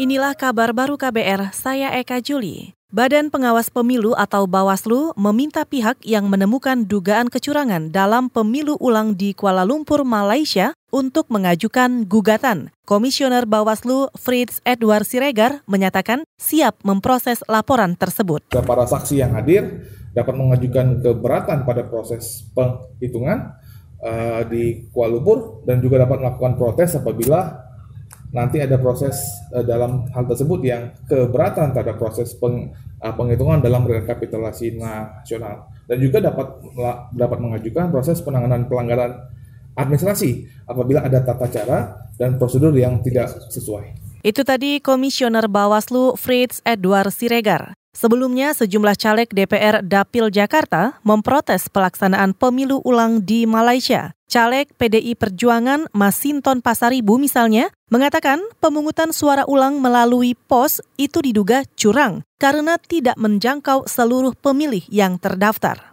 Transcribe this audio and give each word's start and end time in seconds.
Inilah 0.00 0.32
kabar 0.32 0.72
baru 0.72 0.96
KBR, 0.96 1.52
saya 1.52 1.92
Eka 2.00 2.24
Juli. 2.24 2.72
Badan 2.88 3.28
Pengawas 3.28 3.68
Pemilu 3.68 4.16
atau 4.16 4.48
Bawaslu 4.48 5.12
meminta 5.20 5.68
pihak 5.68 6.00
yang 6.00 6.32
menemukan 6.32 6.88
dugaan 6.88 7.28
kecurangan 7.28 7.92
dalam 7.92 8.32
pemilu 8.32 8.80
ulang 8.80 9.12
di 9.12 9.36
Kuala 9.36 9.68
Lumpur, 9.68 10.00
Malaysia 10.08 10.72
untuk 10.88 11.28
mengajukan 11.28 12.08
gugatan. 12.08 12.72
Komisioner 12.88 13.44
Bawaslu 13.44 14.08
Fritz 14.16 14.64
Edward 14.64 15.04
Siregar 15.04 15.60
menyatakan 15.68 16.24
siap 16.40 16.80
memproses 16.88 17.44
laporan 17.44 17.92
tersebut. 17.92 18.48
Para 18.48 18.88
saksi 18.88 19.20
yang 19.20 19.36
hadir 19.36 19.92
dapat 20.16 20.32
mengajukan 20.32 21.04
keberatan 21.04 21.68
pada 21.68 21.84
proses 21.84 22.48
penghitungan 22.56 23.60
uh, 24.00 24.40
di 24.48 24.88
Kuala 24.88 25.20
Lumpur 25.20 25.68
dan 25.68 25.84
juga 25.84 26.00
dapat 26.08 26.16
melakukan 26.16 26.56
protes 26.56 26.96
apabila 26.96 27.71
nanti 28.32 28.58
ada 28.58 28.80
proses 28.80 29.14
uh, 29.52 29.62
dalam 29.62 30.08
hal 30.10 30.24
tersebut 30.24 30.60
yang 30.64 30.90
keberatan 31.04 31.76
terhadap 31.76 32.00
proses 32.00 32.32
peng, 32.36 32.72
uh, 33.04 33.12
penghitungan 33.12 33.60
dalam 33.60 33.84
rekapitulasi 33.84 34.80
nasional 34.80 35.68
dan 35.86 35.96
juga 36.00 36.24
dapat 36.24 36.48
dapat 37.12 37.38
mengajukan 37.38 37.92
proses 37.92 38.24
penanganan 38.24 38.64
pelanggaran 38.66 39.12
administrasi 39.76 40.48
apabila 40.68 41.04
ada 41.04 41.20
tata 41.20 41.48
cara 41.48 41.78
dan 42.16 42.36
prosedur 42.36 42.72
yang 42.76 43.00
tidak 43.04 43.28
sesuai. 43.52 44.02
Itu 44.22 44.46
tadi 44.46 44.78
Komisioner 44.78 45.50
Bawaslu 45.50 46.14
Fritz 46.14 46.62
Edward 46.62 47.10
Siregar. 47.10 47.74
Sebelumnya, 47.92 48.56
sejumlah 48.56 48.96
caleg 48.96 49.28
DPR 49.28 49.84
Dapil 49.84 50.32
Jakarta 50.32 50.96
memprotes 51.04 51.68
pelaksanaan 51.68 52.32
pemilu 52.32 52.80
ulang 52.88 53.20
di 53.20 53.44
Malaysia. 53.44 54.16
Caleg 54.32 54.72
PDI 54.80 55.12
Perjuangan 55.12 55.92
Masinton 55.92 56.64
Pasaribu 56.64 57.20
misalnya 57.20 57.68
mengatakan 57.92 58.40
pemungutan 58.64 59.12
suara 59.12 59.44
ulang 59.44 59.76
melalui 59.76 60.32
pos 60.32 60.80
itu 60.96 61.20
diduga 61.20 61.68
curang 61.76 62.24
karena 62.40 62.80
tidak 62.80 63.20
menjangkau 63.20 63.84
seluruh 63.84 64.32
pemilih 64.32 64.88
yang 64.88 65.20
terdaftar. 65.20 65.91